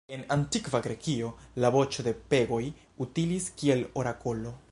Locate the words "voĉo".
1.75-2.05